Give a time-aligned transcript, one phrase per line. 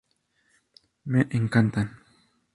[1.05, 2.01] Me encantan".